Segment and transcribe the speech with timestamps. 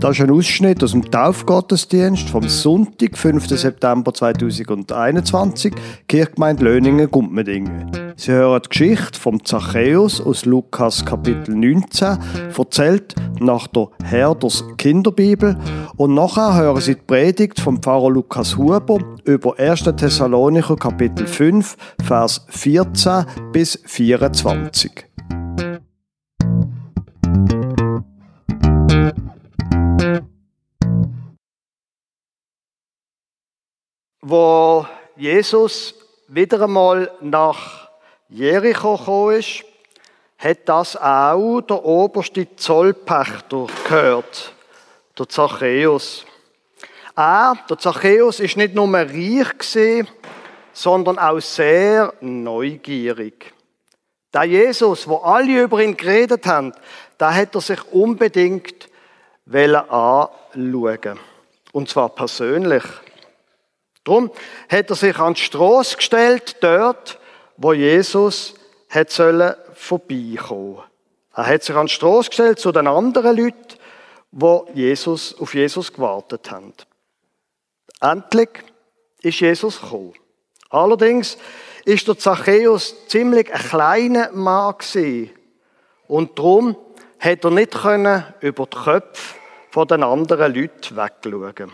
[0.00, 3.46] Das ist ein Ausschnitt aus dem Taufgottesdienst vom Sonntag, 5.
[3.48, 5.74] September 2021,
[6.08, 8.14] Kirchgemeinde Löningen-Gumpmedingen.
[8.16, 12.16] Sie hören die Geschichte vom Zachäus aus Lukas Kapitel 19,
[12.56, 15.58] erzählt nach der Herders Kinderbibel.
[15.98, 19.84] Und nachher hören Sie die Predigt vom Pfarrer Lukas Huber über 1.
[19.84, 25.09] Thessalonicher Kapitel 5, Vers 14 bis 24.
[34.30, 35.94] wo Jesus
[36.28, 37.88] wieder einmal nach
[38.28, 39.64] Jericho gekommen ist,
[40.38, 44.54] hat das auch der oberste Zollpächter gehört,
[45.18, 46.24] der Zachäus.
[47.16, 49.48] Er, der Zachäus, ist nicht nur reich
[50.72, 53.52] sondern auch sehr neugierig.
[54.32, 56.72] Der Jesus, wo alle über ihn geredet haben,
[57.18, 58.88] da hat er sich unbedingt
[59.52, 61.18] anschauen.
[61.72, 62.84] Und zwar persönlich.
[64.10, 64.32] Darum
[64.68, 67.20] hat er sich an die Straße gestellt, dort,
[67.56, 68.54] wo Jesus
[68.88, 70.78] hat sollen vorbeikommen.
[71.32, 73.78] Er hat sich an die Straße gestellt zu den anderen Leuten,
[74.32, 76.72] wo Jesus, auf Jesus gewartet haben.
[78.00, 78.48] Endlich
[79.22, 80.14] ist Jesus gekommen.
[80.70, 81.38] Allerdings
[81.84, 84.74] ist der Zachäus ziemlich ein kleiner Mann.
[86.08, 86.74] Und darum
[87.20, 89.36] hat er nicht können über die Köpfe
[89.70, 91.70] von den anderen Leuten wegschauen.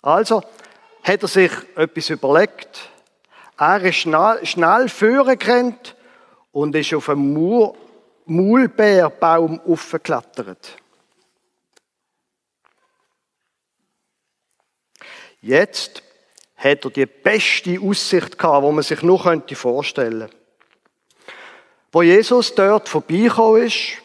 [0.00, 0.42] Also
[1.04, 2.90] hat er sich etwas überlegt.
[3.58, 5.94] Er ist schnell, schnell vorgerannt
[6.50, 7.34] und ist auf einen
[8.24, 10.76] Maulbeerbaum aufgeklettert.
[15.42, 16.02] Jetzt
[16.56, 19.20] hat er die beste Aussicht gehabt, die man sich nur
[19.52, 20.36] vorstellen könnte.
[21.92, 23.98] Wo Jesus dort vorbeigekommen ist,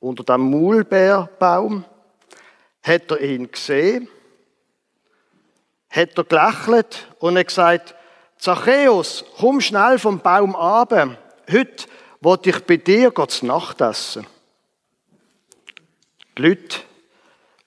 [0.00, 1.84] unter dem Maulbeerbaum,
[2.82, 4.08] hat er ihn gesehen
[5.94, 7.94] hat er gelächelt und hat gesagt,
[8.38, 10.92] Zachäus, komm schnell vom Baum ab.
[11.50, 11.84] Heute
[12.20, 14.26] wollte ich bei dir zu Nacht essen.
[16.36, 16.80] Die Leute,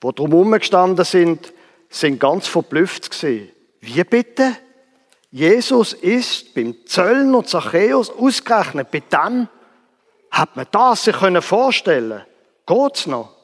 [0.04, 1.54] die drumherum gestanden sind,
[1.90, 3.50] sind ganz verblüfft gewesen.
[3.80, 4.58] Wie bitte?
[5.32, 8.92] Jesus ist beim Zöllner Zachäus ausgerechnet.
[8.92, 9.48] Bei dem
[10.32, 12.24] hat man das sich vorstellen
[12.66, 12.84] können.
[12.84, 13.37] Geht's noch?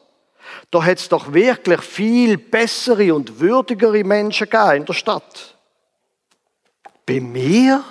[0.71, 5.55] Da hat es doch wirklich viel bessere und würdigere Menschen gegeben in der Stadt.
[7.05, 7.83] Bei mir,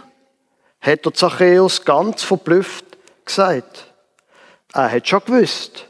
[0.82, 2.84] hat der Zachäus ganz verblüfft
[3.24, 3.86] gesagt.
[4.74, 5.86] Er hat schon gewusst,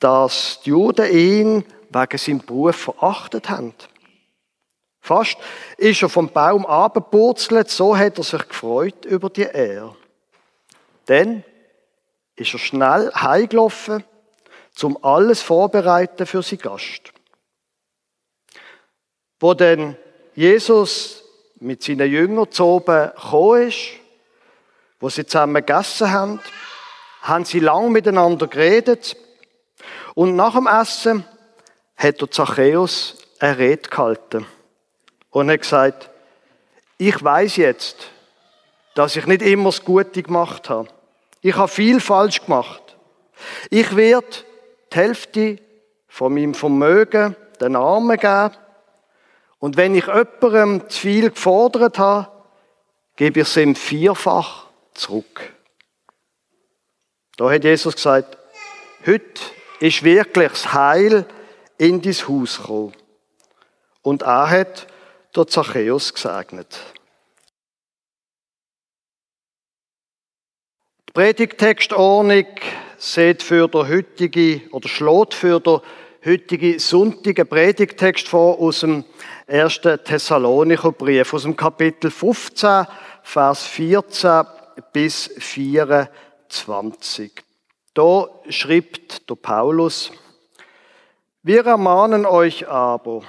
[0.00, 3.74] dass die Juden ihn wegen seinem Beruf verachtet haben.
[5.00, 5.36] Fast
[5.76, 9.94] ist er vom Baum abgepurzelt, so hat er sich gefreut über die Ehre.
[11.04, 11.44] Dann
[12.36, 14.02] ist er schnell heimgelaufen
[14.74, 17.12] zum alles vorbereiten für sie Gast.
[19.40, 19.96] Wo denn
[20.34, 21.22] Jesus
[21.60, 23.90] mit seinen Jüngern zu oben gekommen ist,
[25.00, 26.40] wo sie zusammen gegessen haben,
[27.22, 29.16] haben sie lang miteinander geredet
[30.14, 31.24] und nach dem Essen
[31.96, 34.46] hat der Zachäus eine Rede gehalten
[35.30, 36.10] und hat gesagt,
[36.98, 38.10] ich weiß jetzt,
[38.94, 40.88] dass ich nicht immer das Gute gemacht habe.
[41.40, 42.96] Ich habe viel falsch gemacht.
[43.70, 44.26] Ich werde
[44.94, 45.58] die Hälfte
[46.06, 48.56] von meinem Vermögen den Armen geben.
[49.58, 52.28] Und wenn ich jemandem zu viel gefordert habe,
[53.16, 55.52] gebe ich es ihm vierfach zurück.
[57.36, 58.38] Da hat Jesus gesagt,
[59.06, 59.40] heute
[59.80, 61.26] ist wirklich das Heil
[61.78, 62.92] in dein Haus gekommen.
[64.02, 64.86] Und er hat
[65.34, 66.78] der Zachäus gesegnet.
[71.14, 72.46] Predigtextordnung
[72.98, 75.80] sieht für der heutige oder schlägt für der
[76.26, 79.04] heutige sonntige Predigtext vor aus dem
[79.46, 79.82] 1.
[80.04, 82.88] Thessalonicher Brief, aus dem Kapitel 15,
[83.22, 84.44] Vers 14
[84.92, 87.30] bis 24.
[87.94, 90.10] Da schreibt der Paulus,
[91.44, 93.22] wir ermahnen euch aber,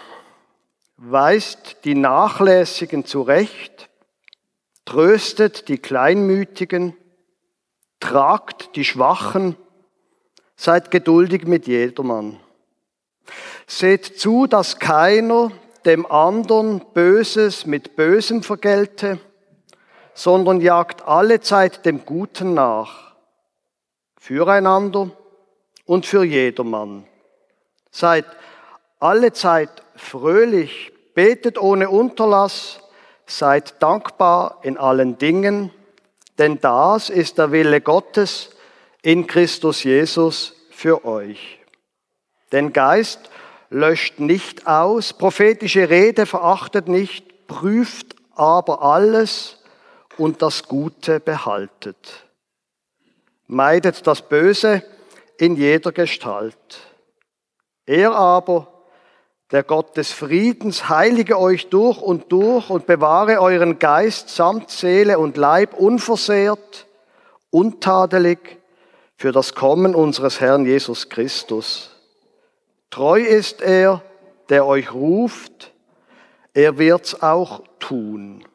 [0.97, 3.89] weist die Nachlässigen zurecht,
[4.85, 6.97] tröstet die Kleinmütigen,
[7.99, 9.57] tragt die Schwachen,
[10.55, 12.39] Seid geduldig mit jedermann.
[13.67, 15.51] Seht zu, dass keiner
[15.85, 19.19] dem anderen Böses mit Bösem vergelte,
[20.13, 23.15] sondern jagt alle Zeit dem Guten nach.
[24.17, 25.11] Füreinander
[25.85, 27.05] und für jedermann.
[27.91, 28.25] Seid
[28.99, 32.79] alle Zeit fröhlich, betet ohne Unterlass,
[33.25, 35.71] seid dankbar in allen Dingen,
[36.37, 38.49] denn das ist der Wille Gottes,
[39.01, 41.59] in Christus Jesus für euch.
[42.51, 43.29] Den Geist
[43.69, 49.63] löscht nicht aus, prophetische Rede verachtet nicht, prüft aber alles
[50.17, 52.25] und das Gute behaltet.
[53.47, 54.83] Meidet das Böse
[55.37, 56.79] in jeder Gestalt.
[57.85, 58.74] Er aber,
[59.51, 65.19] der Gott des Friedens, heilige euch durch und durch und bewahre euren Geist samt Seele
[65.19, 66.87] und Leib unversehrt,
[67.51, 68.59] untadelig
[69.15, 71.91] für das Kommen unseres Herrn Jesus Christus.
[72.89, 74.01] Treu ist er,
[74.49, 75.73] der euch ruft,
[76.53, 78.45] er wird's auch tun.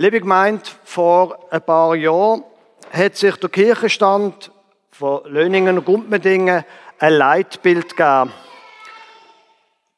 [0.00, 2.44] Liebe Gemeinde, vor ein paar Jahren
[2.92, 4.52] hat sich der Kirchenstand
[4.92, 6.64] von Löningen und Gumpmedingen
[7.00, 8.32] ein Leitbild gegeben.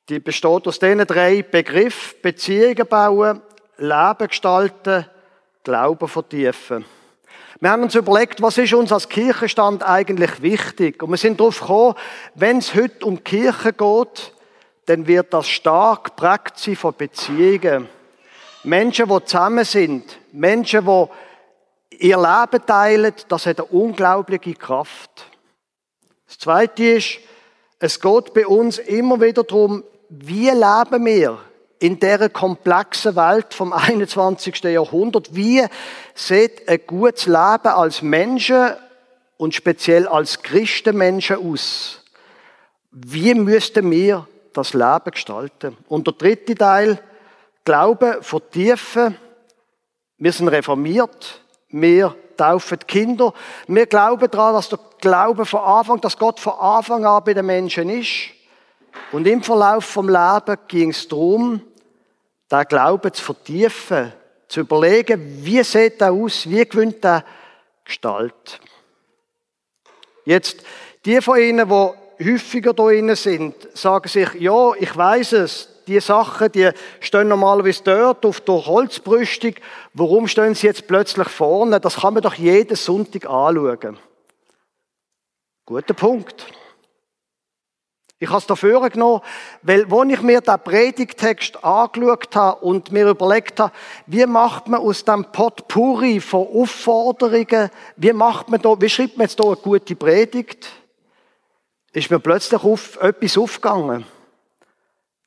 [0.08, 2.17] Die besteht aus diesen drei Begriffen.
[2.23, 3.43] Beziehungen bauen,
[3.76, 5.05] Leben gestalten,
[5.64, 6.87] Glauben vertiefen.
[7.61, 11.03] Wir haben uns überlegt, was ist uns als Kirchenstand eigentlich wichtig?
[11.03, 11.94] Und wir sind darauf gekommen,
[12.37, 14.32] wenn es heute um Kirche geht,
[14.87, 18.00] dann wird das stark geprägt sein von Beziehungen.
[18.62, 25.26] Menschen, die zusammen sind, Menschen, die ihr Leben teilen, das hat eine unglaubliche Kraft.
[26.26, 27.18] Das Zweite ist,
[27.78, 31.38] es geht bei uns immer wieder darum, wie leben wir
[31.78, 34.62] in dieser komplexen Welt vom 21.
[34.64, 35.34] Jahrhundert?
[35.34, 35.64] Wie
[36.14, 38.70] sieht ein gutes Leben als Menschen
[39.38, 42.04] und speziell als Christenmenschen aus?
[42.90, 45.76] Wie müssten wir das Leben gestalten?
[45.88, 47.00] Und der dritte Teil,
[47.70, 49.17] Glauben vertiefen.
[50.19, 51.40] Wir sind reformiert.
[51.69, 53.32] Wir taufen Kinder.
[53.69, 57.46] Wir glauben daran, dass der Glaube von Anfang, dass Gott von Anfang an bei den
[57.46, 58.31] Menschen ist.
[59.12, 61.62] Und im Verlauf vom Leben ging es darum,
[62.50, 64.14] den Glauben zu vertiefen,
[64.49, 67.25] zu überlegen, wie sieht er aus, wie gewinnt er
[67.84, 68.58] Gestalt.
[70.25, 70.64] Jetzt,
[71.05, 76.53] die von Ihnen, die häufiger da sind, sagen sich, ja, ich weiß es, die Sachen,
[76.53, 79.55] die stehen normalerweise dort auf der Holzbrüstung.
[79.94, 81.81] Warum stehen sie jetzt plötzlich vorne?
[81.81, 83.99] Das kann man doch jeden Sonntag anschauen.
[85.67, 86.47] Guter Punkt.
[88.23, 89.23] Ich habe es dafür genommen,
[89.62, 93.73] weil, wo ich mir den Predigtext angeschaut habe und mir überlegt habe,
[94.06, 99.27] wie macht man aus dem Potpourri von Aufforderungen, wie macht man da, wie schreibt man
[99.27, 100.69] jetzt da eine gute Predigt,
[101.93, 104.05] ist mir plötzlich auf, etwas aufgegangen.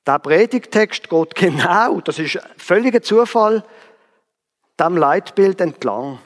[0.05, 3.63] Der Predigtext geht genau, das ist völliger Zufall,
[4.79, 6.19] dem Leitbild entlang.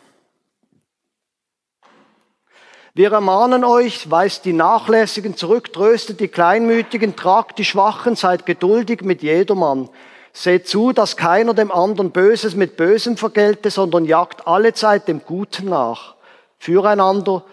[2.98, 9.02] Wir ermahnen euch, weist die Nachlässigen zurück, tröstet die Kleinmütigen, tragt die Schwachen, seid geduldig
[9.02, 9.90] mit jedermann.
[10.34, 15.24] Seht zu, dass keiner dem anderen Böses mit Bösem vergelte, sondern jagt alle Zeit dem
[15.24, 16.16] Guten nach.
[16.58, 17.44] Füreinander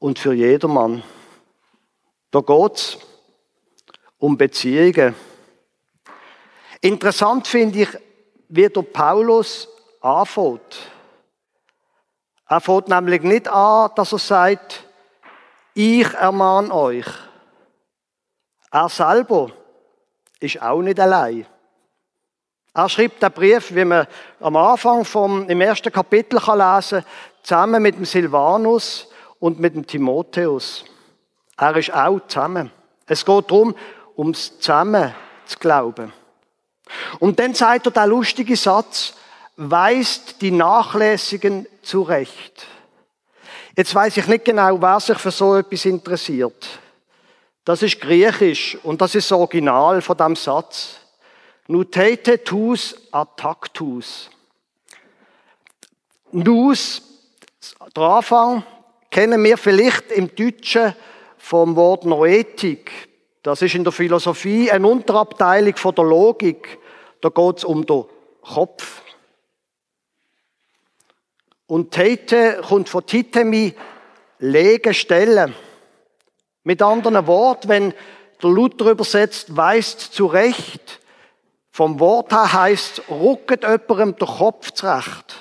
[0.00, 1.04] und für jedermann.
[2.32, 2.98] Da geht's
[4.18, 5.14] um Beziehungen.
[6.82, 7.88] Interessant finde ich,
[8.48, 9.68] wie der Paulus
[10.00, 10.90] anfängt.
[12.48, 14.84] Er fängt nämlich nicht an, dass er sagt,
[15.74, 17.06] ich ermahne euch.
[18.72, 19.52] Er selber
[20.40, 21.46] ist auch nicht allein.
[22.74, 24.06] Er schreibt den Brief, wie man
[24.40, 27.04] am Anfang vom, im ersten Kapitel kann lesen
[27.42, 30.84] zusammen mit dem Silvanus und mit dem Timotheus.
[31.56, 32.72] Er ist auch zusammen.
[33.06, 33.74] Es geht darum,
[34.16, 35.14] ums Zusammen
[35.44, 36.12] zu glauben.
[37.18, 39.14] Und dann sagt er der lustige Satz,
[39.56, 42.66] weist die Nachlässigen zurecht.
[43.76, 46.68] Jetzt weiß ich nicht genau, wer sich für so etwas interessiert.
[47.64, 50.96] Das ist griechisch und das ist das Original von dem Satz.
[51.68, 54.28] Nutete tus attactus.
[56.32, 57.02] Nus,
[57.96, 58.64] der Anfang,
[59.10, 60.94] kennen wir vielleicht im Deutschen
[61.38, 62.90] vom Wort Noetik.
[63.42, 66.78] Das ist in der Philosophie eine Unterabteilung von der Logik.
[67.22, 68.04] Da geht es um den
[68.42, 69.00] Kopf.
[71.66, 73.74] Und Tete kommt von Titemi,
[74.38, 75.54] legen, stellen.
[76.64, 77.94] Mit anderen Worten, wenn
[78.42, 81.00] der Luther übersetzt, weist zurecht,
[81.70, 85.36] vom Wort her heißt, rucket jemandem der Kopf zurecht.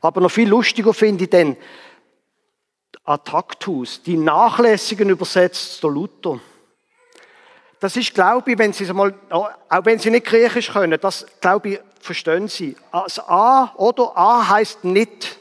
[0.00, 1.56] Aber noch viel lustiger finde ich den
[3.04, 6.40] Attactus, die Nachlässigen übersetzt der Luther.
[7.82, 9.50] Das ist, glaube ich, wenn Sie es mal, auch
[9.82, 12.76] wenn Sie nicht Griechisch können, das, glaube ich, verstehen Sie.
[12.92, 15.36] Das A oder A heißt nicht.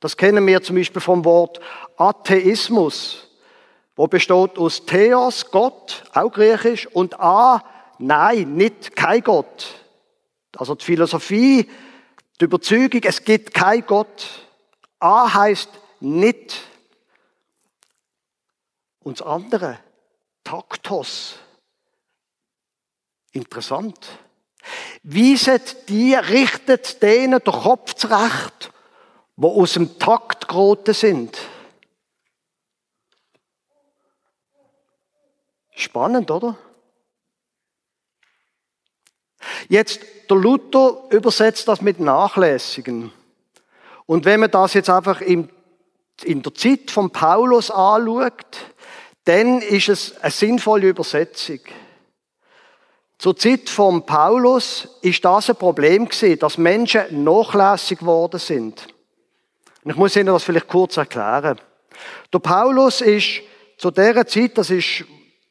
[0.00, 1.60] Das kennen wir zum Beispiel vom Wort
[1.98, 3.28] Atheismus,
[3.94, 7.62] wo besteht aus Theos, Gott, auch griechisch, und A,
[7.98, 9.66] nein, nicht, kein Gott.
[10.56, 11.70] Also die Philosophie
[12.40, 14.46] Die Überzeugung, es gibt kein Gott.
[14.98, 15.68] A heißt
[16.00, 16.56] nicht.
[19.00, 19.78] Und das andere,
[20.42, 21.38] Taktos.
[23.32, 24.18] Interessant.
[25.02, 28.72] Weiset die, richtet denen der Kopf zurecht,
[29.36, 31.38] wo aus dem Takt geraten sind.
[35.70, 36.58] Spannend, oder?
[39.68, 43.12] Jetzt, der Luther übersetzt das mit Nachlässigen.
[44.04, 45.48] Und wenn man das jetzt einfach in,
[46.24, 48.66] in der Zeit von Paulus anschaut,
[49.24, 51.60] dann ist es eine sinnvolle Übersetzung.
[53.20, 58.86] Zur Zeit von Paulus ist das ein Problem gewesen, dass Menschen nachlässig geworden sind.
[59.84, 61.60] Und ich muss Ihnen das vielleicht kurz erklären.
[62.32, 63.42] Der Paulus ist
[63.76, 65.04] zu dieser Zeit, das ist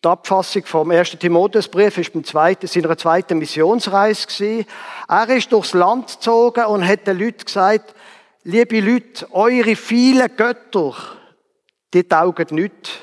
[0.04, 4.66] die Abfassung vom ersten Timotheusbrief, ist beim zweiten, seiner zweiten Missionsreise gewesen.
[5.08, 7.94] Er ist durchs Land gezogen und hat den Leuten gesagt,
[8.42, 10.96] liebe Leute, eure vielen Götter,
[11.94, 13.00] die taugen nicht.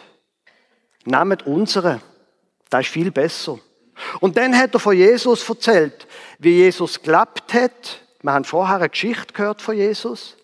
[1.04, 2.00] Nehmt unsere.
[2.68, 3.60] Das ist viel besser.
[4.20, 6.06] Und dann hat er von Jesus erzählt,
[6.38, 8.00] wie Jesus gelebt hat.
[8.22, 10.36] Wir haben vorher eine Geschichte gehört von Jesus.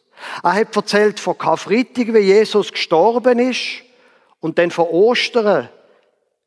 [0.43, 3.83] Er hat erzählt von Karfreitag, wie Jesus gestorben ist.
[4.41, 5.69] Und dann von Ostern,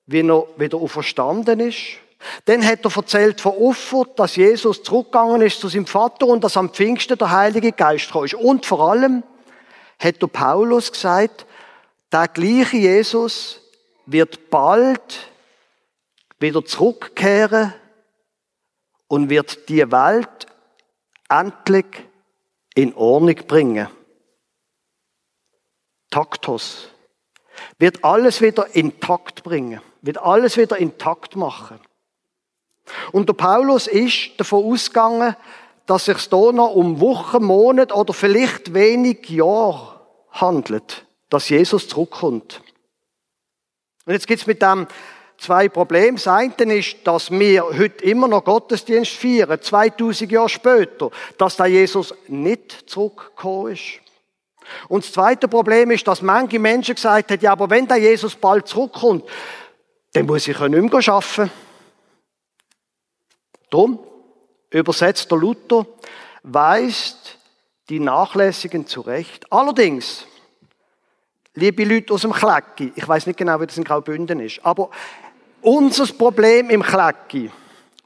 [0.05, 1.97] wie er wieder auferstanden ist.
[2.45, 6.57] Dann hat er erzählt von Opfer, dass Jesus zurückgegangen ist zu seinem Vater und dass
[6.57, 8.25] am Pfingsten der Heilige Geist kam.
[8.39, 9.23] Und vor allem
[9.99, 11.45] hat der Paulus gesagt,
[12.11, 13.61] der gleiche Jesus
[14.05, 15.29] wird bald
[16.39, 17.73] wieder zurückkehren
[19.07, 20.47] und wird die Welt
[21.29, 21.85] endlich
[22.73, 23.87] in Ordnung bringen.
[26.09, 26.89] Taktos.
[27.79, 29.81] Wird alles wieder intakt bringen.
[30.01, 31.79] Wird alles wieder intakt machen.
[33.11, 35.35] Und der Paulus ist davon ausgegangen,
[35.85, 40.01] dass es sich hier noch um Wochen, Monate oder vielleicht wenig Jahre
[40.31, 42.61] handelt, dass Jesus zurückkommt.
[44.05, 44.87] Und jetzt gibt es mit dem
[45.37, 46.17] zwei Probleme.
[46.17, 51.65] Das eine ist, dass wir heute immer noch Gottesdienst feiern, 2000 Jahre später, dass da
[51.65, 54.01] Jesus nicht zurückgekommen ist.
[54.87, 58.35] Und das zweite Problem ist, dass manche Menschen gesagt haben, ja, aber wenn der Jesus
[58.35, 59.23] bald zurückkommt,
[60.13, 61.51] dann muss ich nicht mehr arbeiten.
[63.69, 63.99] Darum
[64.69, 65.85] übersetzt der Luther,
[66.43, 67.37] weist
[67.89, 69.51] die Nachlässigen zurecht.
[69.51, 70.25] Allerdings,
[71.53, 74.89] liebe Leute aus dem Klecki, ich weiß nicht genau, wie das in Graubünden ist, aber
[75.65, 77.49] unser Problem im Klecki,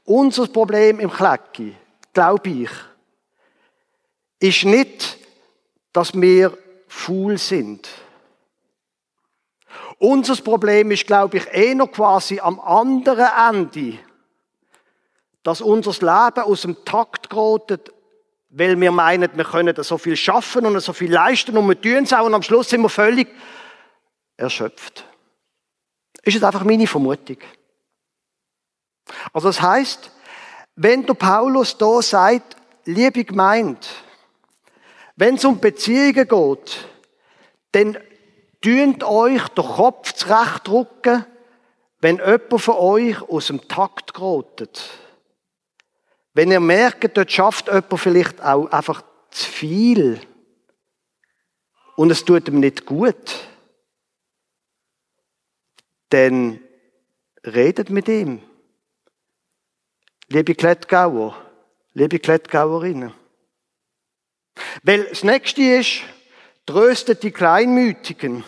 [0.04, 1.76] unser Problem im Klecki,
[2.12, 2.70] glaube ich,
[4.38, 5.18] ist nicht,
[5.92, 6.56] dass wir
[6.88, 7.86] faul sind.
[9.98, 13.98] Unser Problem ist, glaube ich, eher quasi am anderen Ende,
[15.42, 17.92] dass unser Leben aus dem Takt gerät,
[18.48, 22.04] weil wir meinen, wir können so viel schaffen und so viel leisten und wir tun
[22.04, 23.28] es auch und am Schluss sind wir völlig
[24.38, 25.04] erschöpft.
[26.22, 27.38] Ist es einfach meine Vermutung.
[29.32, 30.10] Also das heißt,
[30.76, 33.80] wenn der Paulus da sagt, liebe Gemeinde,
[35.16, 36.88] wenn es um Beziehungen geht,
[37.72, 37.98] dann
[38.60, 41.24] tünt euch den Kopf zurechtdrücken,
[42.00, 44.88] wenn jemand von euch aus dem Takt gerät.
[46.32, 50.20] Wenn ihr merkt, dort schafft jemand vielleicht auch einfach zu viel
[51.96, 53.49] und es tut ihm nicht gut,
[56.10, 56.60] dann
[57.44, 58.42] redet mit ihm.
[60.28, 61.34] Liebe Klettgauer,
[61.94, 63.12] liebe Klettgauerinnen.
[64.82, 66.02] Weil das nächste ist,
[66.66, 68.44] tröstet die Kleinmütigen.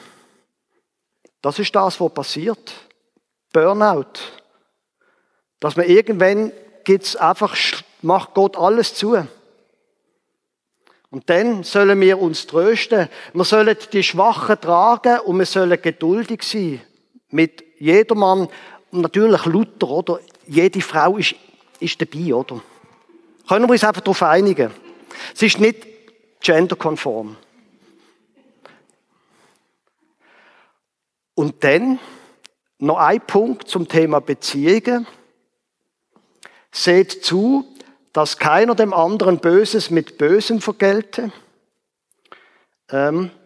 [1.41, 2.73] Das ist das, was passiert.
[3.53, 4.13] Burnout.
[5.59, 6.53] Dass man irgendwann
[6.85, 7.57] gibt's einfach,
[8.03, 9.27] macht Gott alles zu.
[11.11, 13.09] Und dann sollen wir uns trösten.
[13.33, 16.81] Wir sollen die Schwachen tragen und wir sollen geduldig sein
[17.33, 18.49] mit jedermann.
[18.91, 20.21] Natürlich Luther, oder?
[20.47, 21.35] Jede Frau ist,
[21.81, 22.63] ist dabei, oder?
[23.49, 24.71] Können wir uns einfach darauf einigen?
[25.35, 25.87] Es ist nicht
[26.41, 27.37] genderkonform.
[31.35, 31.99] Und dann
[32.79, 35.07] noch ein Punkt zum Thema Beziehungen.
[36.71, 37.65] Seht zu,
[38.13, 41.33] dass keiner dem anderen Böses mit Bösem vergelte,
[42.91, 43.42] ähm, äh,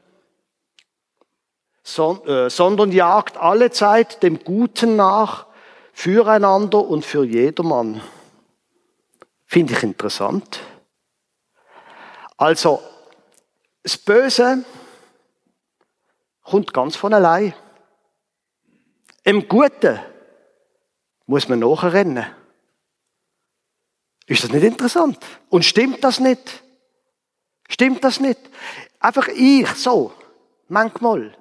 [1.86, 5.46] sondern jagt alle Zeit dem Guten nach,
[5.92, 8.02] füreinander und für jedermann.
[9.46, 10.60] Finde ich interessant.
[12.36, 12.82] Also,
[13.84, 14.64] das Böse
[16.42, 17.54] kommt ganz von allein.
[19.22, 20.00] Im Guten
[21.26, 22.26] muss man nachrennen.
[24.26, 25.18] Ist das nicht interessant?
[25.48, 26.64] Und stimmt das nicht?
[27.68, 28.40] Stimmt das nicht?
[28.98, 30.12] Einfach ich, so.
[30.68, 31.36] Manchmal.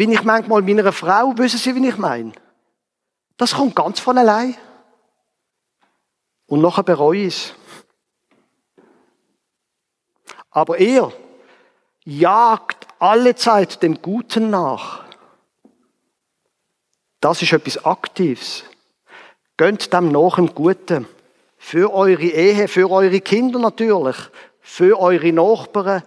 [0.00, 2.32] Wie ich manchmal meiner Frau, wissen Sie, wie ich meine?
[3.36, 4.56] Das kommt ganz von allein.
[6.46, 7.54] Und nachher bereue ich es.
[10.50, 11.12] Aber er
[12.06, 15.04] jagt alle Zeit dem Guten nach.
[17.20, 18.64] Das ist etwas Aktives.
[19.58, 21.06] Gönnt dem nach dem Guten.
[21.58, 24.16] Für eure Ehe, für eure Kinder natürlich,
[24.60, 26.02] für eure Nachbarn,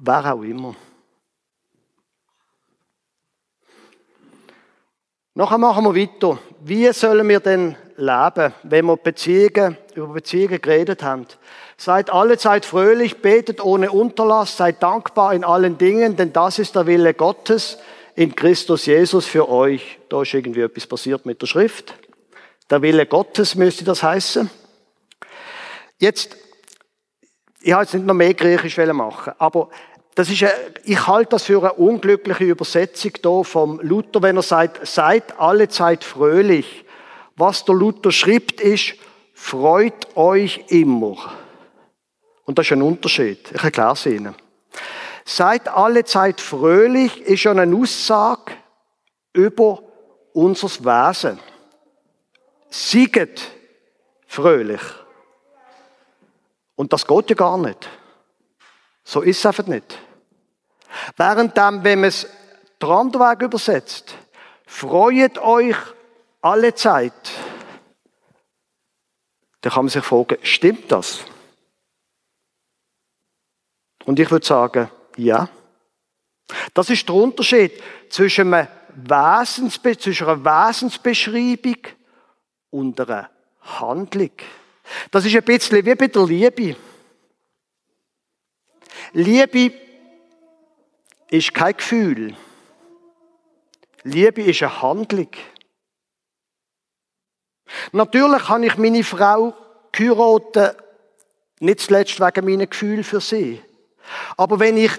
[0.00, 0.76] wer auch immer.
[5.38, 6.38] Nachher machen wir weiter.
[6.60, 11.26] Wie sollen wir denn leben, wenn wir Beziehungen, über Beziehungen geredet haben?
[11.76, 16.74] Seid alle Zeit fröhlich, betet ohne Unterlass, seid dankbar in allen Dingen, denn das ist
[16.74, 17.76] der Wille Gottes
[18.14, 19.98] in Christus Jesus für euch.
[20.08, 21.92] Da ist irgendwie etwas passiert mit der Schrift.
[22.70, 24.48] Der Wille Gottes müsste das heißen.
[25.98, 26.34] Jetzt,
[27.60, 29.68] ich habe jetzt nicht noch mehr Griechisch machen, aber
[30.16, 30.46] das ist,
[30.84, 35.68] ich halte das für eine unglückliche Übersetzung hier vom Luther, wenn er sagt, seid alle
[35.68, 36.86] Zeit fröhlich.
[37.36, 38.94] Was der Luther schreibt ist,
[39.34, 41.16] freut euch immer.
[42.46, 43.52] Und das ist ein Unterschied.
[43.52, 44.34] Ich erkläre es Ihnen.
[45.26, 48.52] Seid alle Zeit fröhlich ist schon eine Aussage
[49.34, 49.82] über
[50.32, 51.38] unser Wesen.
[52.70, 53.42] Sieget
[54.26, 54.80] fröhlich.
[56.74, 57.86] Und das geht ja gar nicht.
[59.04, 60.05] So ist es einfach nicht.
[61.16, 62.26] Währenddem, wenn man es
[62.80, 64.14] den anderen Weg übersetzt,
[64.66, 65.76] freut euch
[66.40, 67.12] alle Zeit,
[69.60, 71.20] dann kann man sich fragen, stimmt das?
[74.04, 75.48] Und ich würde sagen, ja.
[76.72, 77.72] Das ist der Unterschied
[78.08, 81.78] zwischen einer, Wesensbe zwischen einer Wesensbeschreibung
[82.70, 83.28] und einer
[83.60, 84.30] Handlung.
[85.10, 86.76] Das ist ein bisschen wie bei der Liebe.
[89.12, 89.85] Liebe
[91.30, 92.36] ist kein Gefühl.
[94.02, 95.30] Liebe ist eine Handlung.
[97.92, 99.54] Natürlich habe ich meine Frau
[99.90, 100.76] geheiratet,
[101.58, 103.60] nicht zuletzt wegen meiner Gefühle für sie.
[104.36, 104.92] Aber wenn ich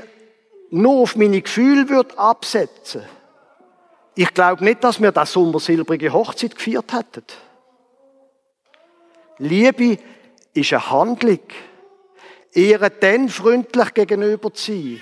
[0.69, 3.03] nur auf meine Gefühle würde absetzen,
[4.15, 7.23] ich glaube nicht, dass wir das Sommer silbrige Hochzeit gefeiert hätten.
[9.37, 9.99] Liebe
[10.53, 11.39] ist eine Handlung.
[12.53, 15.01] Ihr dann freundlich gegenüber zu sein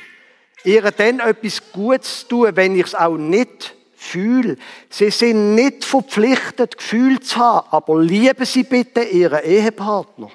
[0.65, 4.57] ihr dann etwas Gutes tun, wenn ich es auch nicht fühle.
[4.89, 10.29] Sie sind nicht verpflichtet, Gefühl zu haben, aber lieben Sie bitte Ihren Ehepartner.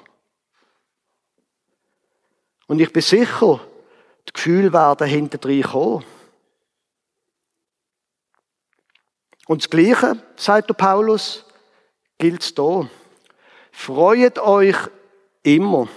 [2.67, 3.59] Und ich bin sicher,
[4.27, 6.05] die Gefühle werden hinterdrein kommen.
[9.47, 11.45] Und das Gleiche, sagt der Paulus,
[12.17, 12.89] gilt es hier.
[13.71, 14.77] Freut euch
[15.43, 15.87] immer.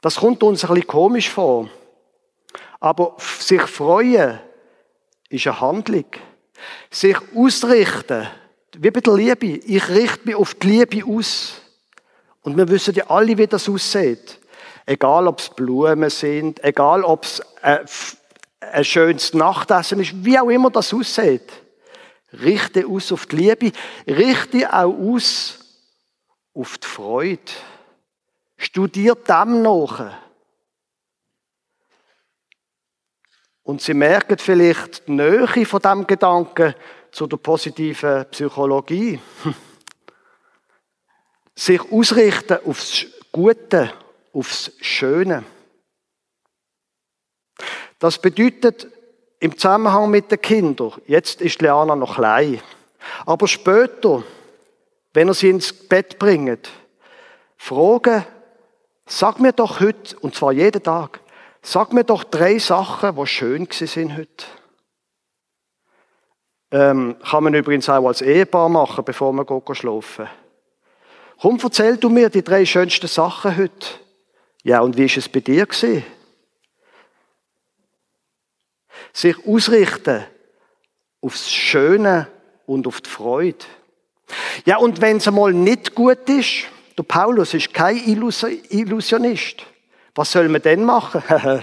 [0.00, 1.68] Das kommt uns ein bisschen komisch vor.
[2.80, 4.38] Aber sich freuen
[5.28, 6.06] ist eine Handlung.
[6.90, 8.26] Sich ausrichten,
[8.76, 9.46] wie bei der Liebe.
[9.46, 11.60] Ich richte mich auf die Liebe aus.
[12.42, 14.38] Und wir wissen ja alle, wie das aussieht.
[14.86, 17.80] Egal, ob es Blumen sind, egal, ob es ein,
[18.60, 21.52] ein schönes Nachtessen ist, wie auch immer das aussieht.
[22.32, 23.72] Richte aus auf die Liebe,
[24.06, 25.58] richte auch aus
[26.54, 27.52] auf die Freude.
[28.56, 30.12] Studiert dem nach.
[33.68, 36.74] Und Sie merken vielleicht die Nähe von diesem Gedanken
[37.12, 39.20] zu der positiven Psychologie.
[41.54, 43.92] Sich ausrichten aufs Gute,
[44.32, 45.44] aufs Schöne.
[47.98, 48.86] Das bedeutet
[49.38, 52.62] im Zusammenhang mit den Kindern, jetzt ist Leana noch klein,
[53.26, 54.22] aber später,
[55.12, 56.70] wenn er sie ins Bett bringt,
[57.58, 58.24] fragen,
[59.04, 61.20] sag mir doch heute, und zwar jeden Tag,
[61.62, 64.44] Sag mir doch drei Sachen, die schön sind heute.
[66.70, 70.28] Ähm, kann man übrigens auch als Ehepaar machen, bevor man geht schlafen.
[71.40, 73.86] Komm, erzähl du mir die drei schönsten Sachen heute.
[74.64, 76.04] Ja, und wie ist es bei dir gewesen?
[79.12, 80.24] Sich ausrichten
[81.20, 82.28] aufs Schöne
[82.66, 83.64] und auf die Freude.
[84.66, 86.64] Ja, und wenn es einmal nicht gut ist,
[86.98, 89.64] der Paulus ist kein Illusionist.
[90.18, 91.22] Was soll man denn machen?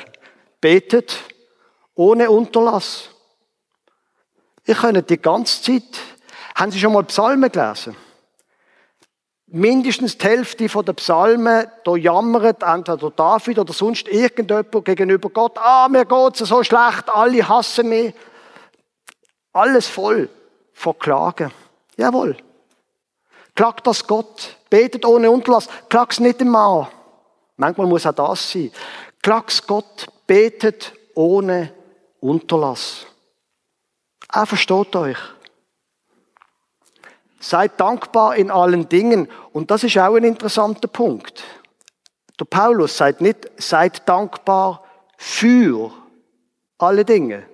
[0.62, 1.20] Betet
[1.94, 3.10] ohne Unterlass.
[4.65, 6.00] Ihr könnt die ganze Zeit,
[6.56, 7.98] haben Sie schon mal Psalmen gelesen?
[9.48, 15.89] Mindestens die Hälfte der Psalmen, da jammert entweder David oder sonst irgendjemand gegenüber Gott, ah,
[15.89, 18.13] mir geht's so schlecht, alle hassen mich.
[19.52, 20.30] Alles voll
[20.72, 21.52] von Klagen.
[21.98, 22.38] Jawohl.
[23.54, 24.56] Klagt das Gott.
[24.70, 25.68] Betet ohne Unterlass.
[25.89, 26.88] Klagt es nicht dem Mann.
[27.58, 28.72] Manchmal muss auch das sein.
[29.22, 31.74] Klag's Gott, betet ohne
[32.20, 33.06] Unterlass.
[34.32, 35.18] Er versteht euch.
[37.39, 39.30] Seid dankbar in allen Dingen.
[39.54, 41.44] Und das ist auch ein interessanter Punkt.
[42.39, 44.84] Der Paulus sagt nicht, seid dankbar
[45.18, 45.91] für
[46.78, 47.48] alle Dinge.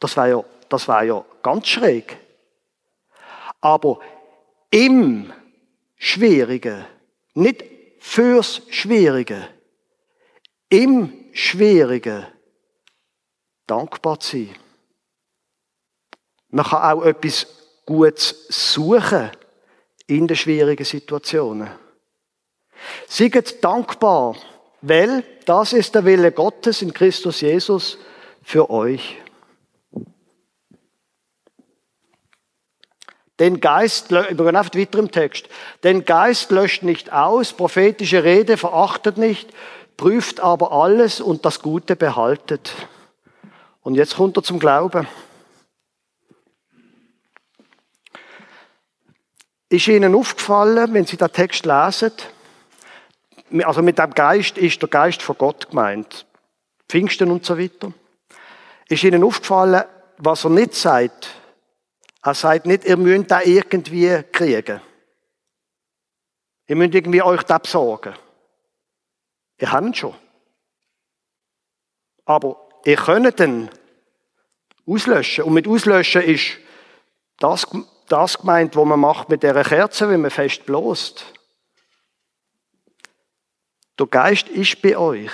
[0.00, 2.18] Das wäre ja, das wäre ja ganz schräg.
[3.60, 4.00] Aber
[4.70, 5.32] im
[5.96, 6.84] Schwierigen,
[7.34, 7.64] nicht
[8.06, 9.48] fürs Schwierige,
[10.68, 12.24] im Schwierigen
[13.66, 14.56] dankbar zu sein.
[16.48, 17.46] Man kann auch etwas
[17.84, 19.30] Gutes suchen
[20.06, 21.68] in den schwierigen Situationen.
[23.08, 24.36] Seid dankbar,
[24.82, 27.98] weil das ist der Wille Gottes in Christus Jesus
[28.42, 29.16] für euch.
[33.38, 35.48] Den Geist, einfach weiter im Text.
[35.84, 39.50] Den Geist löscht nicht aus, prophetische Rede verachtet nicht,
[39.96, 42.72] prüft aber alles und das Gute behaltet.
[43.82, 45.06] Und jetzt kommt er zum Glauben.
[49.68, 52.12] Ist Ihnen aufgefallen, wenn Sie den Text lesen,
[53.64, 56.26] also mit dem Geist ist der Geist von Gott gemeint,
[56.88, 57.92] Pfingsten und so weiter.
[58.88, 59.84] Ist Ihnen aufgefallen,
[60.18, 61.35] was er nicht sagt?
[62.26, 64.80] Er sagt nicht, ihr müsst da irgendwie kriegen.
[66.66, 68.16] Ihr müsst irgendwie euch da besorgen.
[69.60, 70.14] Ihr habt ihn schon.
[72.24, 73.70] Aber ihr könnt ihn
[74.88, 75.44] auslöschen.
[75.44, 76.58] Und mit auslöschen ist
[77.38, 77.64] das,
[78.08, 81.24] das gemeint, was man macht mit dieser Kerze, wenn man fest bloßt.
[84.00, 85.30] Der Geist ist bei euch,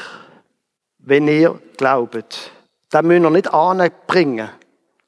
[0.98, 2.52] wenn ihr glaubt.
[2.92, 4.50] Den müsst ihr nicht anbringen.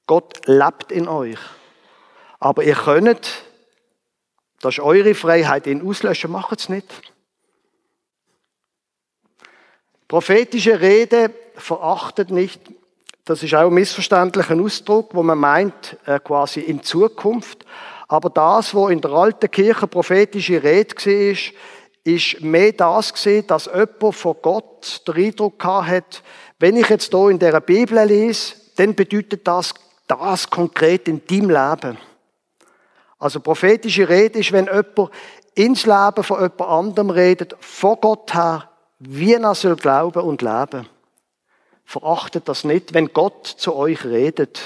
[0.07, 1.39] Gott lebt in euch.
[2.39, 3.45] Aber ihr könnt,
[4.61, 6.87] das ist eure Freiheit, ihn auslöschen, macht es nicht.
[10.09, 12.61] Prophetische Rede verachtet nicht,
[13.25, 17.65] das ist auch ein missverständlicher Ausdruck, wo man meint, äh, quasi in Zukunft.
[18.07, 21.37] Aber das, wo in der alten Kirche prophetische Rede war,
[22.05, 26.23] ist mehr das gesehen, dass jemand von Gott den Eindruck hat,
[26.59, 29.73] wenn ich jetzt hier in der Bibel lese, dann bedeutet das
[30.07, 31.99] das konkret in deinem Leben.
[33.25, 35.11] Also prophetische Rede ist, wenn jemand
[35.55, 40.87] ins Leben von jemand anderem redet, von Gott her, wie er soll glauben und leben.
[41.87, 44.61] Verachtet das nicht, wenn Gott zu euch redet.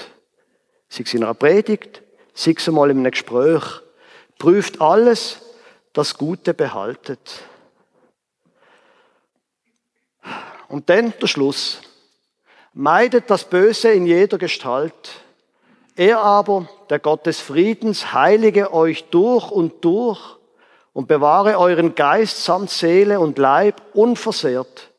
[0.88, 2.02] Sei es in einer Predigt,
[2.34, 3.62] sei es einmal in einem Gespräch.
[4.40, 5.38] Prüft alles,
[5.92, 7.42] das Gute behaltet.
[10.66, 11.80] Und dann der Schluss.
[12.72, 15.27] Meidet das Böse in jeder Gestalt.
[15.98, 20.20] Er aber, der Gott des Friedens, heilige euch durch und durch
[20.92, 24.92] und bewahre euren Geist samt Seele und Leib unversehrt,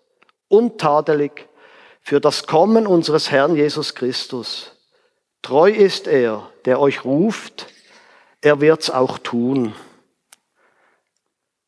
[0.49, 1.47] untadelig
[2.01, 4.73] für das Kommen unseres Herrn Jesus Christus.
[5.41, 7.67] Treu ist er, der euch ruft,
[8.41, 9.73] er wird's auch tun.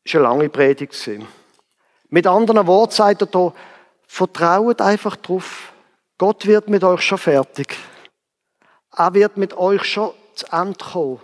[0.03, 1.25] Ist eine lange Predigt gewesen.
[2.09, 3.53] Mit anderen Worten sagt er da,
[4.05, 5.71] vertraut einfach drauf.
[6.17, 7.77] Gott wird mit euch schon fertig.
[9.01, 11.19] Er wird mit euch schon zu Ende kommen.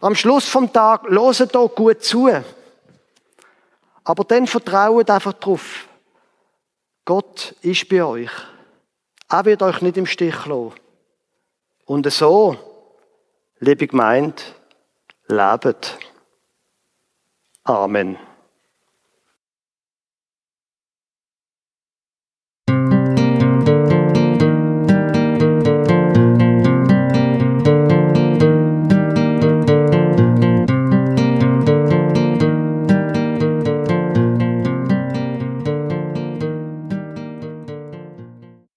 [0.00, 2.30] Am Schluss vom Tag loset hier gut zu.
[4.04, 5.88] Aber dann vertraut einfach drauf.
[7.04, 8.30] Gott ist bei euch.
[9.28, 10.74] Er wird euch nicht im Stich lassen.
[11.86, 12.56] Und so,
[13.58, 14.40] liebe Gemeinde,
[15.26, 15.98] lebt.
[17.64, 18.16] Amen.